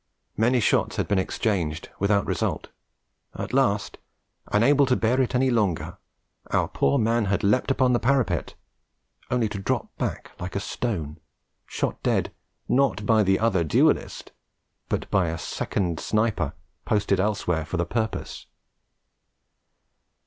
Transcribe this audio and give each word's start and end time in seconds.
Many 0.35 0.59
shots 0.59 0.95
had 0.95 1.07
been 1.07 1.19
exchanged 1.19 1.89
without 1.99 2.25
result; 2.25 2.69
at 3.35 3.53
last, 3.53 3.99
unable 4.51 4.87
to 4.87 4.95
bear 4.95 5.21
it 5.21 5.35
any 5.35 5.51
longer, 5.51 5.99
our 6.49 6.67
poor 6.67 6.97
man 6.97 7.25
had 7.25 7.43
leapt 7.43 7.69
upon 7.69 7.93
the 7.93 7.99
parapet, 7.99 8.55
only 9.29 9.47
to 9.49 9.59
drop 9.59 9.95
back 9.99 10.31
like 10.39 10.55
a 10.55 10.59
stone, 10.59 11.19
shot 11.67 12.01
dead 12.01 12.33
not 12.67 13.05
by 13.05 13.21
the 13.21 13.37
other 13.37 13.63
duellist 13.63 14.31
but 14.89 15.07
by 15.11 15.27
a 15.27 15.37
second 15.37 15.99
sniper 15.99 16.53
posted 16.83 17.19
elsewhere 17.19 17.63
for 17.63 17.77
the 17.77 17.85
purpose. 17.85 18.47